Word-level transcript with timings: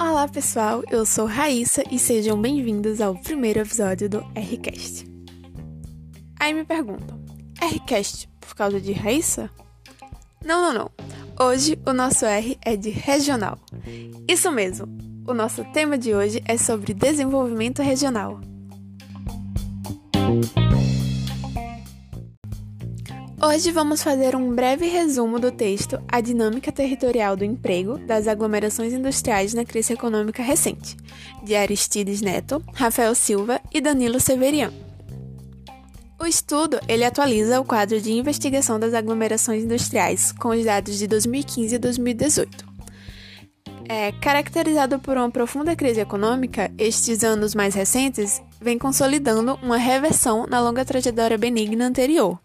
Olá 0.00 0.26
pessoal, 0.28 0.82
eu 0.90 1.04
sou 1.04 1.26
Raíssa 1.26 1.82
e 1.90 1.98
sejam 1.98 2.40
bem-vindos 2.40 3.00
ao 3.00 3.14
primeiro 3.14 3.60
episódio 3.60 4.08
do 4.08 4.20
Rcast. 4.34 5.04
Aí 6.40 6.54
me 6.54 6.64
perguntam, 6.64 7.22
Rcast 7.60 8.28
por 8.40 8.54
causa 8.54 8.80
de 8.80 8.92
Raíssa? 8.92 9.50
Não, 10.42 10.72
não, 10.72 10.72
não. 10.72 11.46
Hoje 11.46 11.78
o 11.86 11.92
nosso 11.92 12.24
R 12.24 12.56
é 12.62 12.74
de 12.74 12.88
regional. 12.90 13.58
Isso 14.26 14.50
mesmo, 14.50 14.86
o 15.26 15.34
nosso 15.34 15.62
tema 15.72 15.98
de 15.98 16.14
hoje 16.14 16.42
é 16.46 16.56
sobre 16.56 16.94
desenvolvimento 16.94 17.82
regional. 17.82 18.40
Hoje 23.46 23.70
vamos 23.70 24.02
fazer 24.02 24.34
um 24.34 24.54
breve 24.54 24.88
resumo 24.88 25.38
do 25.38 25.52
texto 25.52 26.02
A 26.08 26.22
Dinâmica 26.22 26.72
Territorial 26.72 27.36
do 27.36 27.44
Emprego 27.44 27.98
das 27.98 28.26
Aglomerações 28.26 28.94
Industriais 28.94 29.52
na 29.52 29.66
Crise 29.66 29.92
Econômica 29.92 30.42
Recente, 30.42 30.96
de 31.42 31.54
Aristides 31.54 32.22
Neto, 32.22 32.64
Rafael 32.72 33.14
Silva 33.14 33.60
e 33.70 33.82
Danilo 33.82 34.18
Severiano. 34.18 34.72
O 36.18 36.24
estudo 36.24 36.80
ele 36.88 37.04
atualiza 37.04 37.60
o 37.60 37.66
quadro 37.66 38.00
de 38.00 38.12
investigação 38.12 38.80
das 38.80 38.94
aglomerações 38.94 39.62
industriais 39.62 40.32
com 40.32 40.48
os 40.48 40.64
dados 40.64 40.98
de 40.98 41.06
2015 41.06 41.74
e 41.74 41.78
2018. 41.78 42.72
É, 43.86 44.10
caracterizado 44.12 44.98
por 44.98 45.18
uma 45.18 45.30
profunda 45.30 45.76
crise 45.76 46.00
econômica, 46.00 46.72
estes 46.78 47.22
anos 47.22 47.54
mais 47.54 47.74
recentes 47.74 48.42
vêm 48.58 48.78
consolidando 48.78 49.58
uma 49.62 49.76
reversão 49.76 50.46
na 50.48 50.62
longa 50.62 50.82
trajetória 50.82 51.36
benigna 51.36 51.86
anterior 51.86 52.38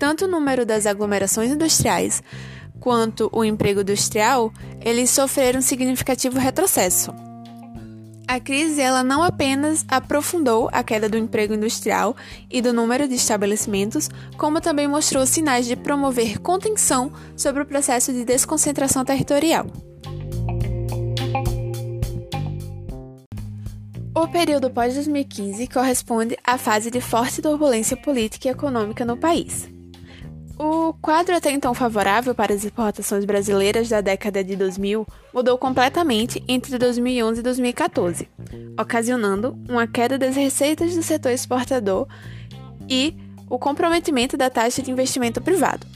tanto 0.00 0.24
o 0.24 0.28
número 0.28 0.64
das 0.64 0.86
aglomerações 0.86 1.52
industriais 1.52 2.22
quanto 2.80 3.28
o 3.30 3.44
emprego 3.44 3.82
industrial, 3.82 4.50
eles 4.80 5.10
sofreram 5.10 5.60
significativo 5.60 6.38
retrocesso. 6.38 7.12
A 8.26 8.40
crise 8.40 8.80
ela 8.80 9.04
não 9.04 9.22
apenas 9.22 9.84
aprofundou 9.88 10.70
a 10.72 10.82
queda 10.82 11.08
do 11.08 11.18
emprego 11.18 11.52
industrial 11.52 12.16
e 12.48 12.62
do 12.62 12.72
número 12.72 13.06
de 13.06 13.16
estabelecimentos, 13.16 14.08
como 14.38 14.60
também 14.60 14.88
mostrou 14.88 15.26
sinais 15.26 15.66
de 15.66 15.76
promover 15.76 16.38
contenção 16.38 17.12
sobre 17.36 17.62
o 17.62 17.66
processo 17.66 18.10
de 18.10 18.24
desconcentração 18.24 19.04
territorial. 19.04 19.66
O 24.14 24.28
período 24.28 24.70
pós-2015 24.70 25.70
corresponde 25.70 26.38
à 26.42 26.56
fase 26.56 26.90
de 26.90 27.00
forte 27.00 27.42
turbulência 27.42 27.96
política 27.96 28.48
e 28.48 28.50
econômica 28.50 29.04
no 29.04 29.16
país. 29.16 29.68
O 30.62 30.92
quadro 31.00 31.34
até 31.34 31.50
então 31.50 31.72
favorável 31.72 32.34
para 32.34 32.52
as 32.52 32.62
exportações 32.62 33.24
brasileiras 33.24 33.88
da 33.88 34.02
década 34.02 34.44
de 34.44 34.54
2000 34.54 35.06
mudou 35.32 35.56
completamente 35.56 36.44
entre 36.46 36.76
2011 36.76 37.40
e 37.40 37.42
2014, 37.42 38.28
ocasionando 38.78 39.58
uma 39.66 39.86
queda 39.86 40.18
das 40.18 40.36
receitas 40.36 40.94
do 40.94 41.02
setor 41.02 41.32
exportador 41.32 42.06
e 42.86 43.16
o 43.48 43.58
comprometimento 43.58 44.36
da 44.36 44.50
taxa 44.50 44.82
de 44.82 44.90
investimento 44.90 45.40
privado. 45.40 45.86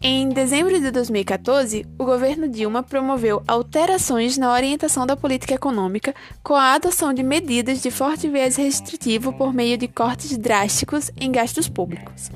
Em 0.00 0.28
dezembro 0.28 0.78
de 0.80 0.92
2014, 0.92 1.84
o 1.98 2.04
governo 2.04 2.48
Dilma 2.48 2.84
promoveu 2.84 3.42
alterações 3.48 4.38
na 4.38 4.52
orientação 4.52 5.04
da 5.04 5.16
política 5.16 5.54
econômica 5.54 6.14
com 6.40 6.54
a 6.54 6.74
adoção 6.74 7.12
de 7.12 7.24
medidas 7.24 7.82
de 7.82 7.90
forte 7.90 8.28
viés 8.28 8.54
restritivo 8.54 9.32
por 9.32 9.52
meio 9.52 9.76
de 9.76 9.88
cortes 9.88 10.38
drásticos 10.38 11.10
em 11.20 11.32
gastos 11.32 11.68
públicos 11.68 12.30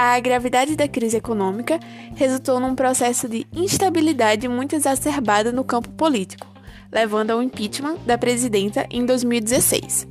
a 0.00 0.20
gravidade 0.20 0.76
da 0.76 0.86
crise 0.86 1.16
econômica 1.16 1.80
resultou 2.14 2.60
num 2.60 2.76
processo 2.76 3.28
de 3.28 3.44
instabilidade 3.52 4.46
muito 4.46 4.76
exacerbada 4.76 5.50
no 5.50 5.64
campo 5.64 5.88
político, 5.88 6.46
levando 6.92 7.32
ao 7.32 7.42
impeachment 7.42 7.96
da 8.06 8.16
presidenta 8.16 8.86
em 8.92 9.04
2016. 9.04 10.06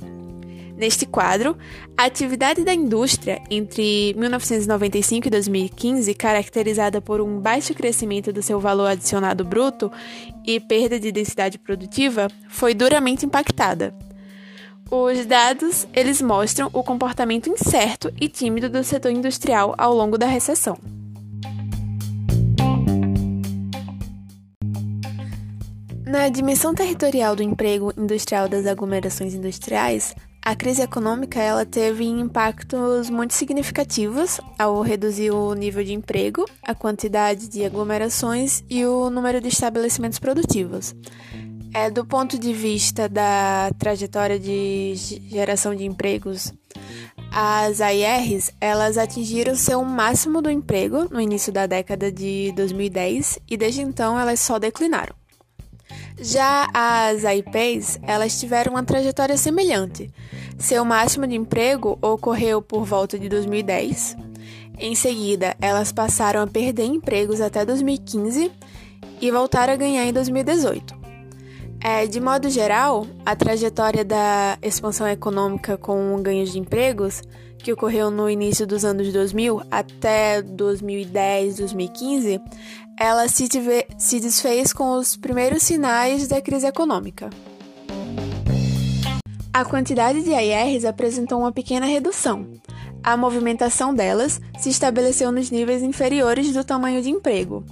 Neste 0.76 1.06
quadro, 1.06 1.56
a 1.96 2.04
atividade 2.04 2.64
da 2.64 2.74
indústria 2.74 3.40
entre 3.50 4.12
1995 4.18 5.26
e 5.26 5.30
2015, 5.30 6.12
caracterizada 6.12 7.00
por 7.00 7.22
um 7.22 7.40
baixo 7.40 7.72
crescimento 7.72 8.30
do 8.30 8.42
seu 8.42 8.60
valor 8.60 8.88
adicionado 8.88 9.42
bruto 9.42 9.90
e 10.46 10.60
perda 10.60 11.00
de 11.00 11.10
densidade 11.10 11.58
produtiva, 11.58 12.28
foi 12.50 12.74
duramente 12.74 13.24
impactada. 13.24 13.94
Os 14.90 15.26
dados, 15.26 15.86
eles 15.92 16.22
mostram 16.22 16.70
o 16.72 16.82
comportamento 16.82 17.50
incerto 17.50 18.10
e 18.18 18.26
tímido 18.26 18.70
do 18.70 18.82
setor 18.82 19.12
industrial 19.12 19.74
ao 19.76 19.94
longo 19.94 20.16
da 20.16 20.26
recessão. 20.26 20.78
Na 26.06 26.30
dimensão 26.30 26.74
territorial 26.74 27.36
do 27.36 27.42
emprego 27.42 27.92
industrial 27.98 28.48
das 28.48 28.66
aglomerações 28.66 29.34
industriais, 29.34 30.14
a 30.40 30.56
crise 30.56 30.80
econômica 30.80 31.38
ela 31.38 31.66
teve 31.66 32.06
impactos 32.06 33.10
muito 33.10 33.34
significativos 33.34 34.40
ao 34.58 34.80
reduzir 34.80 35.30
o 35.30 35.52
nível 35.52 35.84
de 35.84 35.92
emprego, 35.92 36.46
a 36.62 36.74
quantidade 36.74 37.46
de 37.46 37.62
aglomerações 37.62 38.64
e 38.70 38.86
o 38.86 39.10
número 39.10 39.42
de 39.42 39.48
estabelecimentos 39.48 40.18
produtivos. 40.18 40.94
É, 41.74 41.90
do 41.90 42.04
ponto 42.04 42.38
de 42.38 42.52
vista 42.52 43.08
da 43.08 43.70
trajetória 43.78 44.38
de 44.38 44.94
geração 45.28 45.74
de 45.74 45.84
empregos, 45.84 46.52
as 47.30 47.80
AIRs 47.80 48.50
elas 48.60 48.96
atingiram 48.96 49.54
seu 49.54 49.84
máximo 49.84 50.40
do 50.40 50.50
emprego 50.50 51.08
no 51.10 51.20
início 51.20 51.52
da 51.52 51.66
década 51.66 52.10
de 52.10 52.52
2010 52.56 53.38
e 53.48 53.56
desde 53.56 53.82
então 53.82 54.18
elas 54.18 54.40
só 54.40 54.58
declinaram. 54.58 55.14
Já 56.20 56.68
as 56.74 57.24
AIPs, 57.24 58.00
elas 58.02 58.40
tiveram 58.40 58.72
uma 58.72 58.82
trajetória 58.82 59.36
semelhante. 59.36 60.10
Seu 60.58 60.84
máximo 60.84 61.26
de 61.26 61.36
emprego 61.36 61.96
ocorreu 62.02 62.60
por 62.60 62.84
volta 62.84 63.16
de 63.16 63.28
2010. 63.28 64.16
Em 64.80 64.94
seguida, 64.96 65.56
elas 65.60 65.92
passaram 65.92 66.42
a 66.42 66.46
perder 66.46 66.86
empregos 66.86 67.40
até 67.40 67.64
2015 67.64 68.50
e 69.20 69.30
voltaram 69.30 69.74
a 69.74 69.76
ganhar 69.76 70.04
em 70.04 70.12
2018. 70.12 70.97
É, 71.80 72.06
de 72.06 72.20
modo 72.20 72.50
geral, 72.50 73.06
a 73.24 73.36
trajetória 73.36 74.04
da 74.04 74.58
expansão 74.60 75.06
econômica 75.06 75.76
com 75.76 76.20
ganhos 76.20 76.50
de 76.50 76.58
empregos, 76.58 77.22
que 77.58 77.72
ocorreu 77.72 78.10
no 78.10 78.28
início 78.28 78.66
dos 78.66 78.84
anos 78.84 79.12
2000 79.12 79.62
até 79.70 80.42
2010, 80.42 81.56
2015, 81.56 82.40
ela 82.98 83.28
se, 83.28 83.48
se 83.96 84.20
desfez 84.20 84.72
com 84.72 84.96
os 84.96 85.16
primeiros 85.16 85.62
sinais 85.62 86.26
da 86.26 86.40
crise 86.40 86.66
econômica. 86.66 87.30
A 89.52 89.64
quantidade 89.64 90.22
de 90.22 90.34
AIRs 90.34 90.84
apresentou 90.84 91.40
uma 91.40 91.52
pequena 91.52 91.86
redução. 91.86 92.46
A 93.02 93.16
movimentação 93.16 93.94
delas 93.94 94.40
se 94.58 94.68
estabeleceu 94.68 95.30
nos 95.30 95.50
níveis 95.50 95.82
inferiores 95.82 96.52
do 96.52 96.64
tamanho 96.64 97.02
de 97.02 97.10
emprego. 97.10 97.64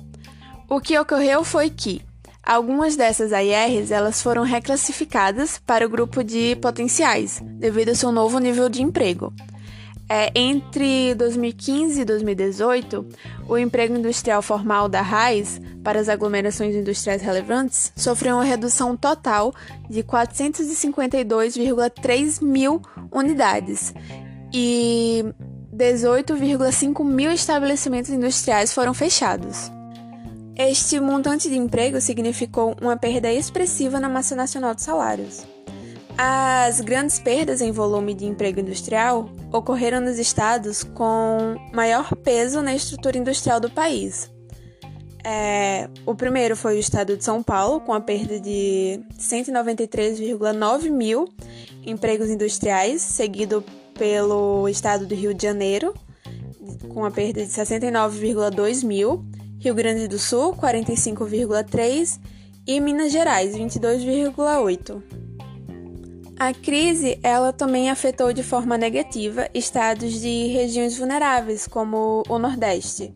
O 0.68 0.80
que 0.80 0.98
ocorreu 0.98 1.44
foi 1.44 1.70
que, 1.70 2.02
Algumas 2.46 2.94
dessas 2.94 3.32
AIRs 3.32 3.90
elas 3.90 4.22
foram 4.22 4.44
reclassificadas 4.44 5.60
para 5.66 5.84
o 5.84 5.88
grupo 5.88 6.22
de 6.22 6.54
potenciais, 6.62 7.42
devido 7.44 7.88
ao 7.88 7.96
seu 7.96 8.12
novo 8.12 8.38
nível 8.38 8.68
de 8.68 8.82
emprego. 8.82 9.34
É, 10.08 10.30
entre 10.32 11.12
2015 11.16 12.02
e 12.02 12.04
2018, 12.04 13.04
o 13.48 13.58
emprego 13.58 13.96
industrial 13.96 14.40
formal 14.42 14.88
da 14.88 15.02
RAIS 15.02 15.60
para 15.82 15.98
as 15.98 16.08
aglomerações 16.08 16.76
industriais 16.76 17.20
relevantes 17.20 17.92
sofreu 17.96 18.36
uma 18.36 18.44
redução 18.44 18.96
total 18.96 19.52
de 19.90 20.04
452,3 20.04 22.40
mil 22.40 22.80
unidades 23.10 23.92
e 24.54 25.24
18,5 25.74 27.04
mil 27.04 27.32
estabelecimentos 27.32 28.10
industriais 28.10 28.72
foram 28.72 28.94
fechados. 28.94 29.74
Este 30.58 30.98
montante 30.98 31.50
de 31.50 31.56
emprego 31.56 32.00
significou 32.00 32.74
uma 32.80 32.96
perda 32.96 33.30
expressiva 33.30 34.00
na 34.00 34.08
massa 34.08 34.34
nacional 34.34 34.74
de 34.74 34.82
salários. 34.82 35.46
As 36.16 36.80
grandes 36.80 37.18
perdas 37.18 37.60
em 37.60 37.70
volume 37.70 38.14
de 38.14 38.24
emprego 38.24 38.60
industrial 38.60 39.28
ocorreram 39.52 40.00
nos 40.00 40.18
estados 40.18 40.82
com 40.82 41.56
maior 41.74 42.14
peso 42.16 42.62
na 42.62 42.74
estrutura 42.74 43.18
industrial 43.18 43.60
do 43.60 43.70
país. 43.70 44.30
É, 45.22 45.90
o 46.06 46.14
primeiro 46.14 46.56
foi 46.56 46.76
o 46.76 46.80
estado 46.80 47.18
de 47.18 47.24
São 47.24 47.42
Paulo, 47.42 47.80
com 47.80 47.92
a 47.92 48.00
perda 48.00 48.40
de 48.40 49.00
193,9 49.18 50.88
mil 50.88 51.26
empregos 51.84 52.30
industriais, 52.30 53.02
seguido 53.02 53.62
pelo 53.98 54.66
estado 54.68 55.06
do 55.06 55.14
Rio 55.14 55.34
de 55.34 55.42
Janeiro, 55.42 55.92
com 56.88 57.04
a 57.04 57.10
perda 57.10 57.44
de 57.44 57.52
69,2 57.52 58.84
mil, 58.84 59.22
Rio 59.58 59.74
Grande 59.74 60.08
do 60.08 60.18
Sul, 60.18 60.54
45,3% 60.54 62.20
e 62.66 62.80
Minas 62.80 63.12
Gerais, 63.12 63.56
22,8%. 63.56 65.02
A 66.38 66.52
crise 66.52 67.18
ela 67.22 67.52
também 67.52 67.88
afetou 67.88 68.32
de 68.32 68.42
forma 68.42 68.76
negativa 68.76 69.48
estados 69.54 70.20
de 70.20 70.48
regiões 70.48 70.98
vulneráveis, 70.98 71.66
como 71.66 72.22
o 72.28 72.38
Nordeste, 72.38 73.14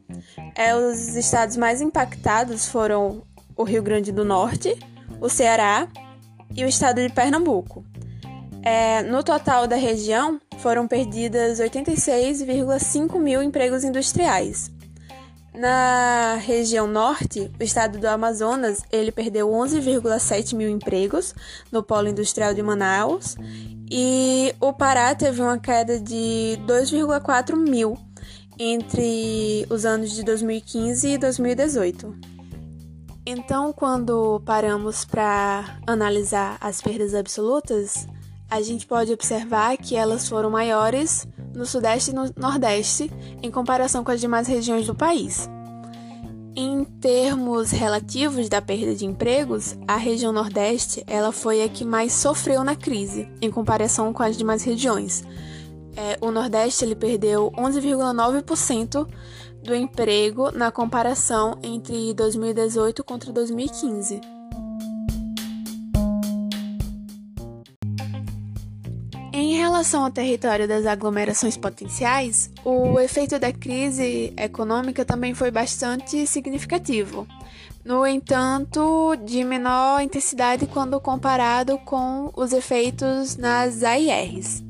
é, 0.55 0.75
os 0.75 1.17
estados 1.17 1.57
mais 1.57 1.81
impactados 1.81 2.67
foram 2.67 3.23
o 3.57 3.65
Rio 3.65 3.83
Grande 3.83 4.13
do 4.13 4.25
Norte, 4.25 4.77
o 5.21 5.29
Ceará 5.29 5.89
e 6.55 6.65
o 6.65 6.69
estado 6.69 7.01
de 7.01 7.13
Pernambuco. 7.13 7.85
É, 8.63 9.03
no 9.03 9.23
total 9.23 9.67
da 9.67 9.77
região, 9.77 10.41
foram 10.59 10.87
perdidas 10.87 11.61
86,5 11.61 13.19
mil 13.19 13.43
empregos 13.43 13.85
industriais. 13.85 14.71
Na 15.53 16.37
região 16.37 16.87
norte, 16.87 17.51
o 17.59 17.63
estado 17.63 17.99
do 17.99 18.07
Amazonas, 18.07 18.83
ele 18.91 19.11
perdeu 19.11 19.49
11,7 19.49 20.55
mil 20.55 20.69
empregos 20.69 21.35
no 21.73 21.83
polo 21.83 22.09
industrial 22.09 22.55
de 22.55 22.63
Manaus 22.63 23.37
e 23.91 24.55
o 24.61 24.73
Pará 24.73 25.13
teve 25.15 25.43
uma 25.43 25.59
queda 25.59 25.99
de 25.99 26.57
2,4 26.67 27.57
mil 27.57 27.99
entre 28.59 29.67
os 29.69 29.85
anos 29.85 30.13
de 30.13 30.23
2015 30.23 31.09
e 31.09 31.19
2018. 31.19 32.15
Então, 33.27 33.73
quando 33.73 34.41
paramos 34.47 35.05
para 35.05 35.79
analisar 35.87 36.59
as 36.61 36.81
perdas 36.81 37.15
absolutas, 37.15 38.07
a 38.49 38.63
gente 38.63 38.87
pode 38.87 39.13
observar 39.13 39.77
que 39.77 39.97
elas 39.97 40.29
foram 40.29 40.51
maiores 40.51 41.27
no 41.61 41.67
Sudeste 41.67 42.11
e 42.11 42.15
no 42.15 42.33
Nordeste 42.39 43.13
em 43.43 43.51
comparação 43.51 44.03
com 44.03 44.11
as 44.11 44.21
demais 44.21 44.49
regiões 44.49 44.87
do 44.87 44.95
país. 44.95 45.47
Em 46.57 46.85
termos 46.85 47.71
relativos 47.71 48.49
da 48.49 48.63
perda 48.63 48.95
de 48.95 49.05
empregos, 49.05 49.77
a 49.87 49.97
região 49.97 50.33
Nordeste 50.33 51.05
ela 51.07 51.31
foi 51.31 51.63
a 51.63 51.69
que 51.69 51.85
mais 51.85 52.15
sofreu 52.15 52.65
na 52.65 52.75
crise, 52.75 53.29
em 53.43 53.51
comparação 53.51 54.11
com 54.11 54.23
as 54.23 54.39
demais 54.39 54.65
regiões. 54.65 55.23
É, 55.95 56.19
o 56.21 56.31
Nordeste 56.31 56.83
ele 56.83 56.95
perdeu 56.97 57.53
11,9% 57.53 59.07
do 59.63 59.75
emprego 59.75 60.51
na 60.51 60.73
comparação 60.73 61.59
entre 61.63 62.15
2018 62.15 63.05
contra 63.05 63.31
2015. 63.33 64.40
Em 69.51 69.57
relação 69.57 70.05
ao 70.05 70.13
território 70.13 70.69
das 70.69 70.87
aglomerações 70.87 71.57
potenciais, 71.57 72.49
o 72.65 73.01
efeito 73.01 73.37
da 73.37 73.53
crise 73.53 74.33
econômica 74.37 75.05
também 75.05 75.35
foi 75.35 75.51
bastante 75.51 76.25
significativo. 76.25 77.27
No 77.85 78.07
entanto, 78.07 79.17
de 79.17 79.43
menor 79.43 80.03
intensidade 80.03 80.69
quando 80.69 81.01
comparado 81.01 81.77
com 81.79 82.31
os 82.37 82.53
efeitos 82.53 83.37
nas 83.37 83.83
AIRs. 83.83 84.63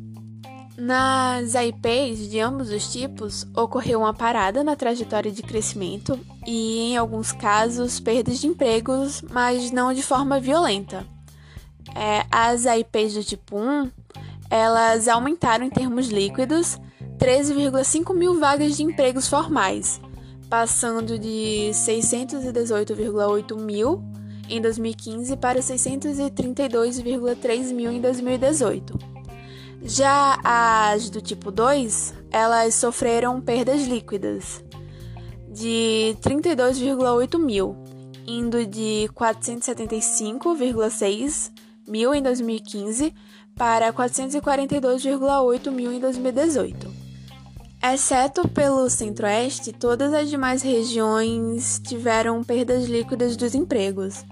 Nas 0.79 1.55
AIPs 1.55 2.31
de 2.31 2.41
ambos 2.41 2.71
os 2.71 2.91
tipos, 2.91 3.47
ocorreu 3.55 4.00
uma 4.00 4.15
parada 4.15 4.65
na 4.65 4.76
trajetória 4.76 5.31
de 5.31 5.43
crescimento 5.43 6.19
e, 6.47 6.93
em 6.93 6.97
alguns 6.97 7.33
casos, 7.33 8.00
perdas 8.00 8.41
de 8.41 8.47
empregos, 8.47 9.21
mas 9.31 9.71
não 9.71 9.93
de 9.93 10.03
forma 10.03 10.41
violenta. 10.41 11.06
É, 11.94 12.25
as 12.31 12.65
AIPs 12.65 13.12
do 13.12 13.23
tipo 13.23 13.59
1 13.59 14.00
elas 14.50 15.08
aumentaram 15.08 15.64
em 15.64 15.70
termos 15.70 16.08
líquidos 16.08 16.79
13,5 17.19 18.14
mil 18.14 18.38
vagas 18.41 18.76
de 18.76 18.82
empregos 18.82 19.29
formais, 19.29 20.00
passando 20.49 21.17
de 21.19 21.70
618,8 21.73 23.56
mil 23.56 24.02
em 24.49 24.61
2015 24.61 25.37
para 25.37 25.61
632,3 25.61 27.73
mil 27.73 27.93
em 27.93 28.00
2018. 28.00 28.99
Já 29.82 30.37
as 30.43 31.08
do 31.08 31.20
tipo 31.20 31.52
2, 31.52 32.14
elas 32.31 32.75
sofreram 32.75 33.41
perdas 33.41 33.87
líquidas 33.87 34.64
de 35.49 36.17
32,8 36.20 37.38
mil, 37.38 37.76
indo 38.26 38.67
de 38.67 39.08
475,6 39.14 41.52
mil 41.87 42.12
em 42.14 42.23
2015 42.23 43.14
para 43.61 43.93
442,8 43.93 45.71
mil 45.71 45.93
em 45.93 46.01
2018. 46.01 46.91
Exceto 47.93 48.49
pelo 48.49 48.89
Centro-Oeste, 48.89 49.71
todas 49.71 50.15
as 50.15 50.31
demais 50.31 50.62
regiões 50.62 51.79
tiveram 51.87 52.43
perdas 52.43 52.87
líquidas 52.87 53.37
dos 53.37 53.55
empregos. 53.55 54.25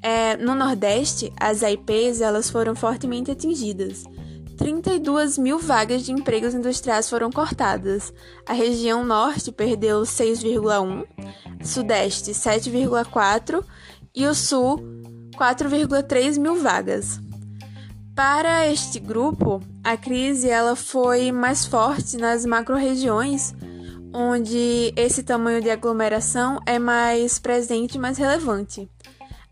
É, 0.00 0.36
no 0.36 0.54
Nordeste, 0.54 1.32
as 1.40 1.64
AIPs 1.64 2.20
elas 2.20 2.50
foram 2.50 2.76
fortemente 2.76 3.32
atingidas. 3.32 4.04
32 4.56 5.38
mil 5.38 5.58
vagas 5.58 6.04
de 6.04 6.12
empregos 6.12 6.54
industriais 6.54 7.10
foram 7.10 7.32
cortadas. 7.32 8.12
A 8.46 8.52
região 8.52 9.04
Norte 9.04 9.50
perdeu 9.50 10.02
6,1, 10.02 11.04
Sudeste 11.64 12.30
7,4 12.30 13.60
e 14.14 14.24
o 14.24 14.32
Sul 14.32 14.76
4,3 15.36 16.38
mil 16.38 16.54
vagas. 16.62 17.18
Para 18.18 18.66
este 18.66 18.98
grupo, 18.98 19.62
a 19.84 19.96
crise 19.96 20.50
ela 20.50 20.74
foi 20.74 21.30
mais 21.30 21.64
forte 21.64 22.16
nas 22.16 22.44
macro-regiões, 22.44 23.54
onde 24.12 24.92
esse 24.96 25.22
tamanho 25.22 25.62
de 25.62 25.70
aglomeração 25.70 26.58
é 26.66 26.80
mais 26.80 27.38
presente 27.38 27.94
e 27.94 27.98
mais 28.00 28.18
relevante. 28.18 28.90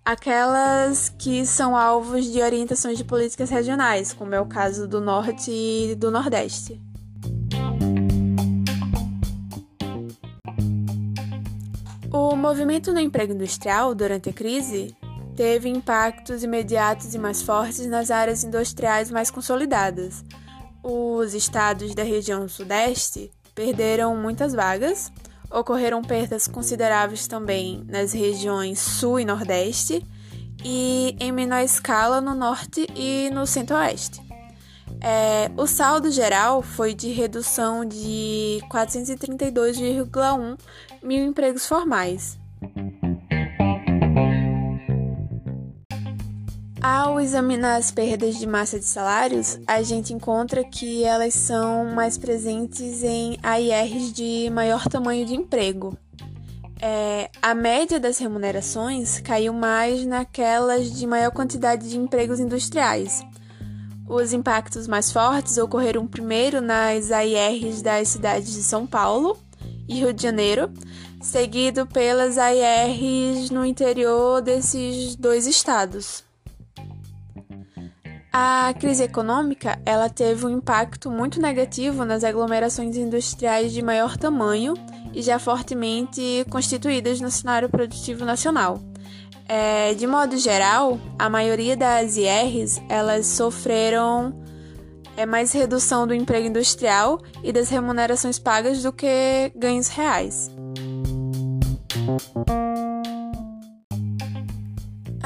Aquelas 0.05 1.09
que 1.11 1.47
são 1.47 1.77
alvos 1.77 2.25
de 2.25 2.43
orientações 2.43 2.99
de 2.99 3.05
políticas 3.05 3.51
regionais, 3.51 4.13
como 4.13 4.35
é 4.35 4.41
o 4.41 4.47
caso 4.47 4.89
do 4.89 5.01
Norte 5.01 5.49
e 5.49 5.95
do 5.95 6.11
Nordeste. 6.11 6.83
O 12.13 12.35
movimento 12.35 12.93
no 12.93 12.99
emprego 12.99 13.33
industrial 13.33 13.95
durante 13.95 14.31
a 14.31 14.33
crise 14.33 14.93
teve 15.37 15.69
impactos 15.69 16.43
imediatos 16.43 17.15
e 17.15 17.19
mais 17.19 17.43
fortes 17.43 17.87
nas 17.87 18.11
áreas 18.11 18.43
industriais 18.43 19.11
mais 19.11 19.31
consolidadas. 19.31 20.25
Os 20.83 21.35
estados 21.35 21.95
da 21.95 22.03
região 22.03 22.49
Sudeste 22.49 23.31
perderam 23.55 24.17
muitas 24.17 24.55
vagas, 24.55 25.13
ocorreram 25.51 26.03
perdas 26.03 26.49
consideráveis 26.49 27.27
também 27.27 27.85
nas 27.87 28.13
regiões 28.13 28.79
Sul 28.79 29.21
e 29.21 29.25
Nordeste 29.25 30.05
e 30.65 31.15
em 31.21 31.31
menor 31.31 31.61
escala 31.63 32.21
no 32.21 32.35
Norte 32.35 32.87
e 32.97 33.31
no 33.31 33.47
Centro-Oeste. 33.47 34.25
É, 35.01 35.51
o 35.57 35.67
saldo 35.67 36.11
geral 36.11 36.63
foi 36.63 36.95
de 36.95 37.09
redução 37.09 37.85
de 37.85 38.61
432,1 38.71 40.59
mil 41.03 41.25
empregos 41.25 41.67
formais. 41.67 42.39
Ao 46.89 47.19
examinar 47.19 47.79
as 47.79 47.91
perdas 47.91 48.39
de 48.39 48.47
massa 48.47 48.79
de 48.79 48.85
salários, 48.85 49.59
a 49.67 49.83
gente 49.83 50.15
encontra 50.15 50.63
que 50.63 51.03
elas 51.03 51.35
são 51.35 51.87
mais 51.87 52.17
presentes 52.17 53.03
em 53.03 53.37
AIRs 53.43 54.13
de 54.13 54.49
maior 54.53 54.87
tamanho 54.87 55.27
de 55.27 55.35
emprego. 55.35 55.99
É, 56.81 57.29
a 57.43 57.57
média 57.57 57.99
das 57.99 58.19
remunerações 58.19 59.19
caiu 59.19 59.53
mais 59.53 60.07
naquelas 60.07 60.93
de 60.97 61.09
maior 61.09 61.33
quantidade 61.33 61.91
de 61.91 61.99
empregos 61.99 62.39
industriais. 62.39 63.21
Os 64.09 64.33
impactos 64.33 64.87
mais 64.87 65.11
fortes 65.11 65.59
ocorreram 65.59 66.07
primeiro 66.07 66.61
nas 66.61 67.11
AIRs 67.11 67.83
das 67.83 68.11
cidades 68.11 68.55
de 68.55 68.63
São 68.63 68.87
Paulo 68.87 69.37
e 69.89 69.97
Rio 69.97 70.13
de 70.13 70.23
Janeiro, 70.23 70.71
seguido 71.21 71.85
pelas 71.85 72.39
AIRs 72.39 73.51
no 73.51 73.67
interior 73.67 74.41
desses 74.41 75.17
dois 75.17 75.49
estados. 75.49 76.26
A 78.39 78.75
crise 78.79 79.03
econômica 79.03 79.81
ela 79.87 80.11
teve 80.11 80.45
um 80.45 80.51
impacto 80.51 81.11
muito 81.11 81.41
negativo 81.41 82.05
nas 82.05 82.23
aglomerações 82.23 82.95
industriais 82.95 83.73
de 83.73 83.81
maior 83.81 84.19
tamanho 84.19 84.75
e 85.15 85.23
já 85.23 85.39
fortemente 85.39 86.45
constituídas 86.51 87.19
no 87.19 87.31
cenário 87.31 87.71
produtivo 87.71 88.27
nacional. 88.27 88.79
É, 89.49 89.95
de 89.95 90.07
modo 90.07 90.37
geral, 90.37 91.01
a 91.19 91.31
maioria 91.31 91.79
das 91.79 92.19
IRs 92.19 92.79
elas 92.91 93.27
sofreram 93.27 94.39
é, 95.17 95.25
mais 95.25 95.53
redução 95.53 96.07
do 96.07 96.13
emprego 96.13 96.47
industrial 96.47 97.19
e 97.43 97.51
das 97.51 97.71
remunerações 97.71 98.39
pagas 98.39 98.83
do 98.83 98.93
que 98.93 99.51
ganhos 99.57 99.89
reais. 99.89 100.51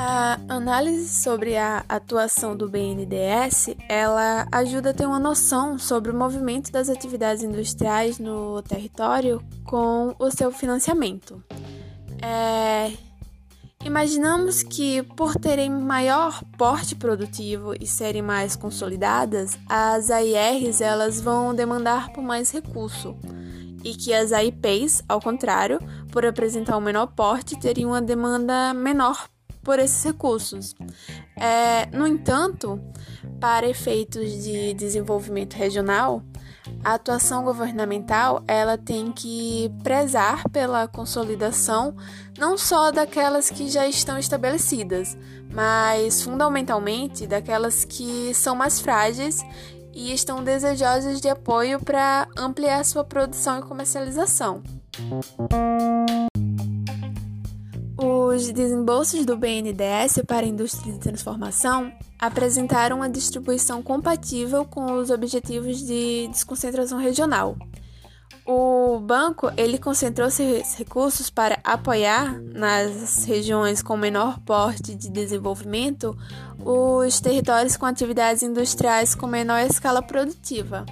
A 0.02 0.40
análise 0.48 1.10
sobre 1.10 1.58
a 1.58 1.84
atuação 1.86 2.56
do 2.56 2.66
BNDES, 2.70 3.76
ela 3.86 4.48
ajuda 4.50 4.90
a 4.90 4.94
ter 4.94 5.04
uma 5.04 5.18
noção 5.18 5.78
sobre 5.78 6.10
o 6.10 6.14
movimento 6.14 6.72
das 6.72 6.88
atividades 6.88 7.42
industriais 7.42 8.18
no 8.18 8.62
território 8.62 9.44
com 9.62 10.16
o 10.18 10.30
seu 10.30 10.50
financiamento. 10.50 11.44
É, 12.22 12.92
imaginamos 13.84 14.62
que, 14.62 15.02
por 15.02 15.34
terem 15.34 15.68
maior 15.68 16.42
porte 16.56 16.96
produtivo 16.96 17.74
e 17.78 17.86
serem 17.86 18.22
mais 18.22 18.56
consolidadas, 18.56 19.58
as 19.68 20.10
AIRs 20.10 20.80
elas 20.80 21.20
vão 21.20 21.54
demandar 21.54 22.10
por 22.14 22.22
mais 22.22 22.50
recurso 22.50 23.14
e 23.84 23.92
que 23.92 24.14
as 24.14 24.32
AIPs, 24.32 25.02
ao 25.06 25.20
contrário, 25.20 25.78
por 26.10 26.24
apresentar 26.24 26.78
um 26.78 26.80
menor 26.80 27.08
porte, 27.08 27.60
teriam 27.60 27.90
uma 27.90 28.00
demanda 28.00 28.72
menor 28.72 29.28
por 29.70 29.78
esses 29.78 30.02
recursos. 30.02 30.74
É, 31.36 31.86
no 31.96 32.04
entanto, 32.04 32.80
para 33.38 33.68
efeitos 33.68 34.42
de 34.42 34.74
desenvolvimento 34.74 35.54
regional, 35.54 36.24
a 36.82 36.94
atuação 36.94 37.44
governamental 37.44 38.42
ela 38.48 38.76
tem 38.76 39.12
que 39.12 39.72
prezar 39.84 40.42
pela 40.48 40.88
consolidação 40.88 41.94
não 42.36 42.58
só 42.58 42.90
daquelas 42.90 43.48
que 43.48 43.68
já 43.68 43.86
estão 43.86 44.18
estabelecidas, 44.18 45.16
mas 45.54 46.20
fundamentalmente 46.20 47.24
daquelas 47.28 47.84
que 47.84 48.34
são 48.34 48.56
mais 48.56 48.80
frágeis 48.80 49.40
e 49.94 50.12
estão 50.12 50.42
desejosas 50.42 51.20
de 51.20 51.28
apoio 51.28 51.78
para 51.78 52.26
ampliar 52.36 52.84
sua 52.84 53.04
produção 53.04 53.60
e 53.60 53.62
comercialização. 53.62 54.64
Os 58.30 58.48
desembolsos 58.52 59.26
do 59.26 59.36
BNDES 59.36 60.22
para 60.24 60.46
a 60.46 60.48
indústria 60.48 60.92
de 60.92 61.00
transformação 61.00 61.92
apresentaram 62.16 62.98
uma 62.98 63.10
distribuição 63.10 63.82
compatível 63.82 64.64
com 64.64 64.92
os 64.92 65.10
objetivos 65.10 65.84
de 65.84 66.28
desconcentração 66.28 66.96
regional. 66.96 67.56
O 68.46 69.00
banco 69.00 69.50
ele 69.56 69.78
concentrou 69.78 70.30
seus 70.30 70.76
recursos 70.76 71.28
para 71.28 71.58
apoiar 71.64 72.40
nas 72.40 73.24
regiões 73.24 73.82
com 73.82 73.96
menor 73.96 74.38
porte 74.46 74.94
de 74.94 75.10
desenvolvimento 75.10 76.16
os 76.64 77.18
territórios 77.18 77.76
com 77.76 77.84
atividades 77.84 78.44
industriais 78.44 79.12
com 79.12 79.26
menor 79.26 79.58
escala 79.62 80.00
produtiva. 80.00 80.86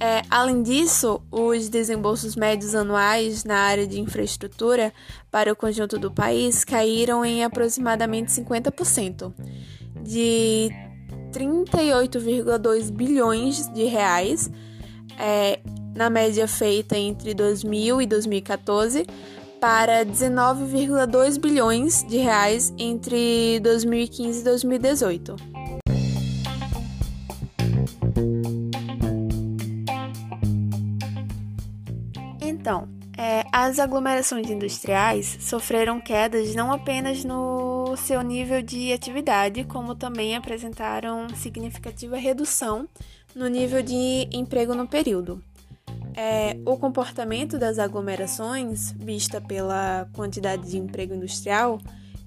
É, 0.00 0.22
além 0.30 0.62
disso, 0.62 1.20
os 1.30 1.68
desembolsos 1.68 2.34
médios 2.34 2.74
anuais 2.74 3.44
na 3.44 3.58
área 3.58 3.86
de 3.86 4.00
infraestrutura 4.00 4.92
para 5.30 5.52
o 5.52 5.56
conjunto 5.56 5.98
do 5.98 6.10
país 6.10 6.64
caíram 6.64 7.24
em 7.24 7.44
aproximadamente 7.44 8.32
50%, 8.32 9.32
de 10.02 10.70
38,2 11.32 12.90
bilhões 12.90 13.68
de 13.72 13.84
reais, 13.84 14.50
é, 15.18 15.60
na 15.94 16.10
média 16.10 16.48
feita 16.48 16.98
entre 16.98 17.34
2000 17.34 18.02
e 18.02 18.06
2014, 18.06 19.06
para 19.60 20.04
19,2 20.04 21.38
bilhões 21.38 22.02
de 22.02 22.16
reais 22.16 22.74
entre 22.76 23.60
2015 23.60 24.40
e 24.40 24.44
2018. 24.44 25.51
As 33.64 33.78
aglomerações 33.78 34.50
industriais 34.50 35.38
sofreram 35.40 36.00
quedas 36.00 36.52
não 36.52 36.72
apenas 36.72 37.24
no 37.24 37.96
seu 37.96 38.20
nível 38.20 38.60
de 38.60 38.92
atividade, 38.92 39.62
como 39.64 39.94
também 39.94 40.34
apresentaram 40.34 41.28
significativa 41.36 42.16
redução 42.16 42.88
no 43.36 43.46
nível 43.46 43.80
de 43.80 44.28
emprego 44.32 44.74
no 44.74 44.88
período. 44.88 45.40
É, 46.16 46.56
o 46.66 46.76
comportamento 46.76 47.56
das 47.56 47.78
aglomerações, 47.78 48.92
vista 48.92 49.40
pela 49.40 50.08
quantidade 50.12 50.68
de 50.68 50.76
emprego 50.76 51.14
industrial, 51.14 51.78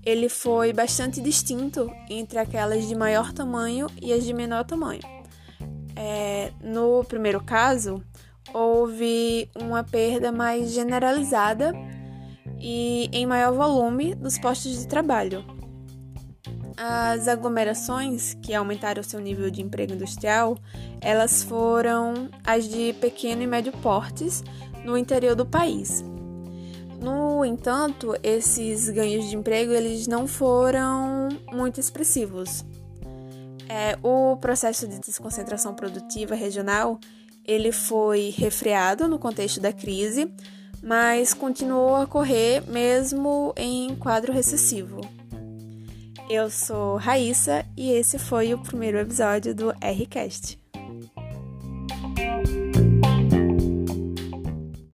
ele 0.06 0.30
foi 0.30 0.72
bastante 0.72 1.20
distinto 1.20 1.92
entre 2.10 2.40
aquelas 2.40 2.88
de 2.88 2.96
maior 2.96 3.34
tamanho 3.34 3.88
e 4.02 4.14
as 4.14 4.24
de 4.24 4.34
menor 4.34 4.64
tamanho. 4.64 5.02
É, 5.98 6.52
no 6.62 7.04
primeiro 7.04 7.44
caso, 7.44 8.02
houve 8.54 9.50
uma 9.60 9.84
perda 9.84 10.32
mais 10.32 10.72
generalizada 10.72 11.74
e 12.60 13.10
em 13.12 13.26
maior 13.26 13.54
volume 13.54 14.16
dos 14.16 14.38
postos 14.38 14.80
de 14.80 14.88
trabalho. 14.88 15.44
As 16.78 17.28
aglomerações 17.28 18.34
que 18.42 18.54
aumentaram 18.54 19.02
seu 19.02 19.20
nível 19.20 19.50
de 19.50 19.62
emprego 19.62 19.94
industrial, 19.94 20.58
elas 21.00 21.42
foram 21.42 22.30
as 22.44 22.68
de 22.68 22.94
pequeno 22.94 23.42
e 23.42 23.48
médio 23.48 23.72
portes 23.82 24.44
no 24.84 24.98
interior 24.98 25.36
do 25.36 25.46
país. 25.46 26.04
No 27.02 27.46
entanto, 27.46 28.16
esses 28.24 28.90
ganhos 28.90 29.30
de 29.30 29.36
emprego 29.36 29.72
eles 29.72 30.08
não 30.08 30.28
foram 30.28 31.30
muito 31.52 31.80
expressivos. 31.80 32.66
É, 33.70 33.98
o 34.04 34.38
processo 34.38 34.88
de 34.88 35.00
desconcentração 35.00 35.74
produtiva 35.74 36.36
regional 36.36 37.00
ele 37.48 37.72
foi 37.72 38.34
refreado 38.36 39.08
no 39.08 39.20
contexto 39.20 39.60
da 39.60 39.72
crise, 39.72 40.32
mas 40.82 41.34
continuou 41.34 41.96
a 41.96 42.02
ocorrer 42.04 42.64
mesmo 42.70 43.54
em 43.56 43.96
quadro 43.96 44.34
recessivo. 44.34 45.02
Eu 46.30 46.50
sou 46.50 46.98
Raíssa 46.98 47.66
e 47.78 47.92
esse 47.92 48.18
foi 48.18 48.54
o 48.54 48.58
primeiro 48.58 48.98
episódio 48.98 49.54
do 49.54 49.70
Rcast. 49.70 50.65